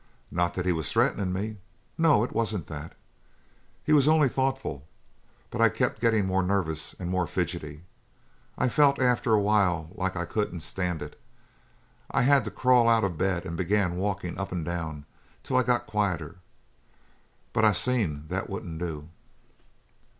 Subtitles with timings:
[0.31, 1.57] Not that he was threatenin' me.
[1.95, 2.93] No, it wasn't that.
[3.83, 4.87] He was only thoughtful,
[5.51, 7.83] but I kept gettin' more nervous and more fidgety.
[8.57, 11.21] I felt after a while like I couldn't stand it.
[12.09, 15.05] I had to crawl out of bed and begin walkin' up and down
[15.43, 16.37] till I got quieter.
[17.53, 19.07] But I seen that wouldn't do.